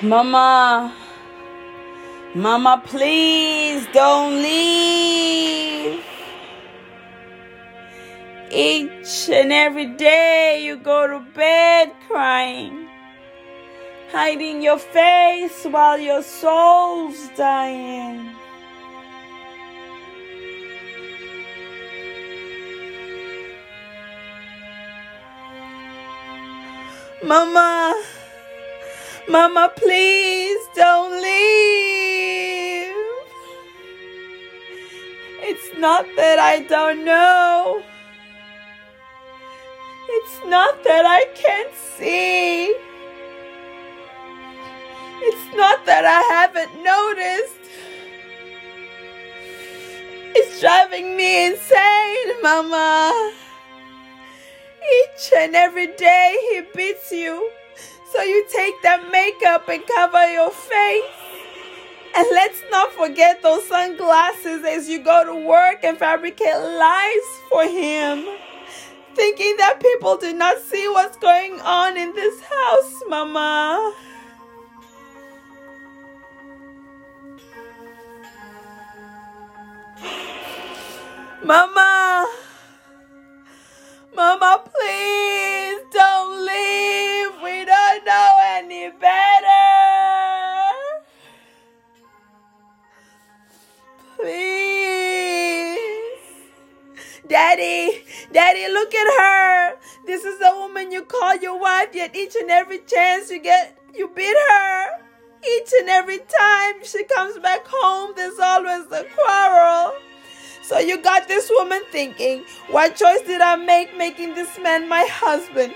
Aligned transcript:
Mama, 0.00 0.94
Mama, 2.32 2.80
please 2.86 3.84
don't 3.92 4.40
leave. 4.40 6.04
Each 8.52 9.28
and 9.28 9.52
every 9.52 9.86
day 9.96 10.62
you 10.62 10.76
go 10.76 11.08
to 11.08 11.18
bed 11.34 11.92
crying, 12.06 12.86
hiding 14.12 14.62
your 14.62 14.78
face 14.78 15.64
while 15.64 15.98
your 15.98 16.22
soul's 16.22 17.30
dying. 17.36 18.30
Mama, 27.24 28.00
Mama, 29.28 29.70
please 29.76 30.58
don't 30.74 31.12
leave. 31.20 32.94
It's 35.42 35.78
not 35.78 36.06
that 36.16 36.38
I 36.38 36.64
don't 36.66 37.04
know. 37.04 37.82
It's 40.08 40.46
not 40.46 40.82
that 40.84 41.04
I 41.04 41.26
can't 41.34 41.74
see. 41.74 42.74
It's 45.20 45.56
not 45.56 45.84
that 45.84 46.06
I 46.06 46.22
haven't 46.32 46.82
noticed. 46.82 47.54
It's 50.34 50.58
driving 50.58 51.18
me 51.18 51.48
insane, 51.48 52.42
Mama. 52.42 53.34
Each 55.02 55.32
and 55.36 55.54
every 55.54 55.88
day 55.96 56.34
he 56.50 56.62
beats 56.74 57.12
you. 57.12 57.50
So 58.12 58.22
you 58.22 58.46
take 58.48 58.80
that 58.82 59.10
makeup 59.12 59.68
and 59.68 59.86
cover 59.86 60.32
your 60.32 60.50
face. 60.50 61.04
And 62.16 62.26
let's 62.32 62.62
not 62.70 62.92
forget 62.92 63.42
those 63.42 63.66
sunglasses 63.68 64.64
as 64.64 64.88
you 64.88 65.04
go 65.04 65.24
to 65.24 65.46
work 65.46 65.84
and 65.84 65.98
fabricate 65.98 66.56
lies 66.56 67.28
for 67.50 67.64
him. 67.64 68.24
Thinking 69.14 69.56
that 69.58 69.80
people 69.80 70.16
do 70.16 70.32
not 70.32 70.58
see 70.58 70.88
what's 70.88 71.18
going 71.18 71.60
on 71.60 71.96
in 71.96 72.14
this 72.14 72.40
house, 72.40 73.02
Mama. 73.08 73.94
Mama! 81.44 82.26
Mama, 84.14 84.67
Daddy, 97.28 98.04
Daddy, 98.32 98.68
look 98.72 98.94
at 98.94 99.20
her. 99.20 99.76
This 100.06 100.24
is 100.24 100.38
the 100.38 100.52
woman 100.54 100.90
you 100.90 101.02
call 101.02 101.36
your 101.36 101.60
wife, 101.60 101.88
yet 101.92 102.16
each 102.16 102.34
and 102.36 102.50
every 102.50 102.78
chance 102.78 103.30
you 103.30 103.40
get, 103.40 103.78
you 103.94 104.08
beat 104.08 104.36
her. 104.50 104.86
Each 105.46 105.70
and 105.78 105.88
every 105.88 106.18
time 106.18 106.84
she 106.84 107.04
comes 107.04 107.38
back 107.38 107.66
home, 107.68 108.12
there's 108.16 108.38
always 108.38 108.86
a 108.90 109.04
quarrel. 109.14 109.92
So 110.62 110.78
you 110.78 111.00
got 111.00 111.28
this 111.28 111.50
woman 111.50 111.82
thinking, 111.92 112.44
what 112.70 112.96
choice 112.96 113.22
did 113.22 113.40
I 113.40 113.56
make 113.56 113.96
making 113.96 114.34
this 114.34 114.58
man 114.58 114.88
my 114.88 115.06
husband? 115.10 115.74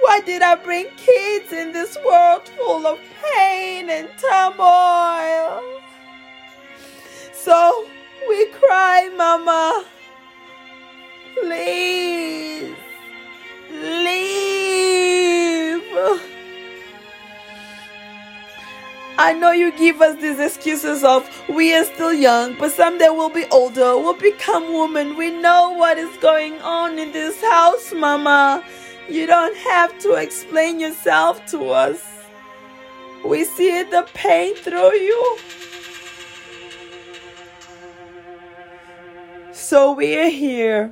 Why 0.00 0.20
did 0.20 0.42
I 0.42 0.54
bring 0.54 0.86
kids 0.96 1.52
in 1.52 1.72
this 1.72 1.96
world 2.04 2.48
full 2.56 2.86
of 2.86 2.98
pain 3.22 3.90
and 3.90 4.08
turmoil? 4.18 5.62
So 7.32 7.86
we 8.28 8.46
cry, 8.46 9.10
Mama. 9.16 9.84
I 19.24 19.32
know 19.32 19.52
you 19.52 19.72
give 19.72 20.02
us 20.02 20.20
these 20.20 20.38
excuses 20.38 21.02
of 21.02 21.26
we 21.48 21.74
are 21.74 21.86
still 21.86 22.12
young, 22.12 22.58
but 22.58 22.72
someday 22.72 23.08
we'll 23.08 23.30
be 23.30 23.46
older, 23.50 23.96
we'll 23.96 24.12
become 24.12 24.70
women. 24.70 25.16
We 25.16 25.30
know 25.30 25.70
what 25.70 25.96
is 25.96 26.14
going 26.18 26.60
on 26.60 26.98
in 26.98 27.10
this 27.10 27.40
house, 27.40 27.90
Mama. 27.94 28.62
You 29.08 29.26
don't 29.26 29.56
have 29.56 29.98
to 30.00 30.12
explain 30.16 30.78
yourself 30.78 31.40
to 31.52 31.70
us. 31.70 32.02
We 33.24 33.44
see 33.44 33.82
the 33.84 34.06
pain 34.12 34.56
through 34.56 34.92
you. 34.92 35.38
So 39.52 39.92
we 39.92 40.18
are 40.18 40.28
here, 40.28 40.90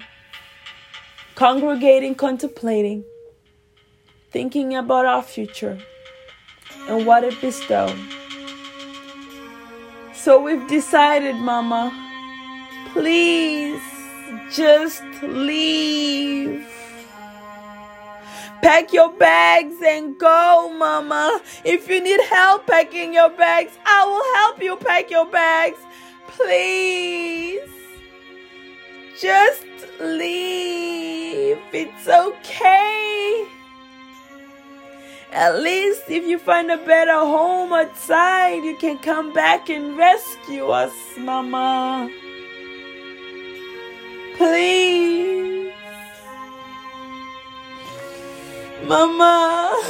congregating, 1.34 2.14
contemplating, 2.14 3.04
thinking 4.31 4.75
about 4.75 5.04
our 5.04 5.22
future 5.22 5.78
and 6.88 7.04
what 7.04 7.25
it 7.25 7.38
bestows. 7.43 8.21
So 10.22 10.40
we've 10.40 10.68
decided, 10.68 11.34
Mama, 11.34 11.90
please 12.92 13.82
just 14.52 15.02
leave. 15.20 16.64
Pack 18.62 18.92
your 18.92 19.10
bags 19.14 19.74
and 19.84 20.16
go, 20.16 20.72
Mama. 20.78 21.40
If 21.64 21.88
you 21.88 22.00
need 22.00 22.20
help 22.30 22.68
packing 22.68 23.12
your 23.12 23.30
bags, 23.30 23.72
I 23.84 24.06
will 24.06 24.36
help 24.36 24.62
you 24.62 24.76
pack 24.76 25.10
your 25.10 25.26
bags. 25.26 25.78
Please. 26.28 27.68
Just 29.20 29.66
leave. 30.00 31.58
It's 31.72 32.06
okay. 32.06 33.01
At 35.32 35.60
least 35.60 36.10
if 36.10 36.25
you 36.26 36.38
find 36.38 36.70
a 36.70 36.76
better 36.76 37.19
home 37.19 37.72
outside, 37.72 38.65
you 38.65 38.76
can 38.76 38.98
come 38.98 39.32
back 39.32 39.70
and 39.70 39.97
rescue 39.97 40.66
us, 40.66 40.93
Mama. 41.16 42.10
Please. 44.37 45.72
Mama. 48.84 49.82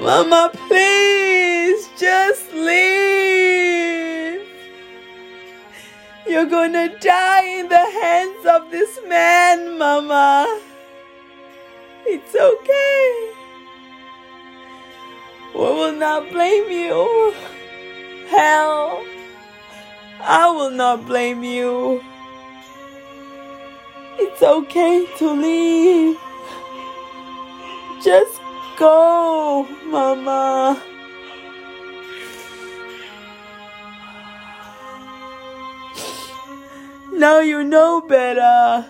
Mama, 0.00 0.50
please 0.66 1.88
just 1.96 2.52
leave. 2.52 4.40
You're 6.26 6.46
gonna 6.46 6.98
die 6.98 7.44
in 7.44 7.68
the 7.68 7.86
hands 8.02 8.44
of 8.44 8.72
this 8.72 8.98
man, 9.06 9.78
Mama. 9.78 10.65
It's 12.08 12.34
okay. 12.36 13.32
We 15.54 15.60
will 15.60 15.92
not 15.92 16.30
blame 16.30 16.70
you. 16.70 17.34
Hell, 18.28 19.04
I 20.20 20.50
will 20.50 20.70
not 20.70 21.04
blame 21.06 21.42
you. 21.42 22.02
It's 24.18 24.42
okay 24.42 25.06
to 25.18 25.30
leave. 25.32 26.16
Just 28.04 28.40
go, 28.78 29.66
Mama. 29.86 30.80
Now 37.12 37.40
you 37.40 37.64
know 37.64 38.00
better. 38.00 38.86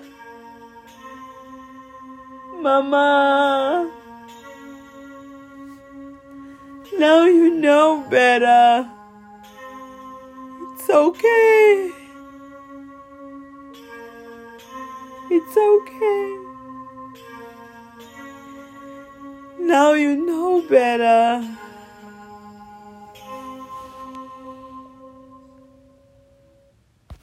Mama. 2.66 3.88
Now 6.98 7.26
you 7.26 7.54
know 7.54 8.04
better. 8.10 8.90
It's 10.72 10.90
okay. 10.90 11.92
It's 15.30 15.56
okay. 15.56 16.22
Now 19.60 19.92
you 19.92 20.16
know 20.26 20.60
better. 20.68 21.65